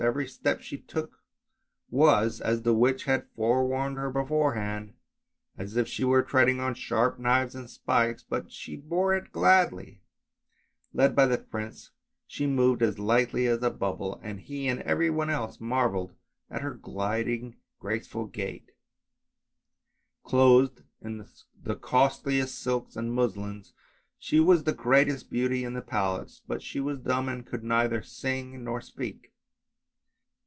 Every 0.03 0.25
step 0.27 0.61
she 0.61 0.79
took 0.79 1.21
was, 1.91 2.41
as 2.41 2.63
the 2.63 2.73
witch 2.73 3.03
had 3.03 3.27
warned 3.35 3.97
her 3.97 4.09
beforehand, 4.09 4.95
as 5.59 5.77
if 5.77 5.87
she 5.87 6.03
were 6.03 6.23
treading 6.23 6.59
on 6.59 6.73
sharp 6.73 7.19
knives 7.19 7.53
and 7.53 7.69
spikes 7.69 8.23
but 8.23 8.51
she 8.51 8.75
bore 8.75 9.13
it 9.15 9.31
gladly; 9.31 10.01
led 10.91 11.15
by 11.15 11.27
the 11.27 11.37
prince 11.37 11.91
she 12.25 12.47
moved 12.47 12.81
as 12.81 12.97
lightly 12.97 13.45
as 13.45 13.61
a 13.61 13.69
bubble, 13.69 14.19
and 14.23 14.39
he 14.39 14.67
and 14.67 14.79
every 14.81 15.11
one 15.11 15.29
else 15.29 15.59
marvelled 15.61 16.15
at 16.49 16.63
her 16.63 16.73
graceful 16.73 17.53
gilding 18.25 18.31
gait. 18.31 18.71
Clothed 20.23 20.81
in 21.01 21.27
the 21.63 21.75
costliest 21.75 22.57
silks 22.57 22.95
and 22.95 23.13
muslins 23.13 23.75
she 24.17 24.39
was 24.39 24.63
the 24.63 24.73
greatest 24.73 25.29
beauty 25.29 25.63
in 25.63 25.75
the 25.75 25.81
palace, 25.81 26.41
but 26.47 26.63
she 26.63 26.79
was 26.79 26.97
dumb 26.97 27.29
and 27.29 27.45
could 27.45 27.63
neither 27.63 28.01
sing 28.01 28.63
nor 28.63 28.81
speak. 28.81 29.27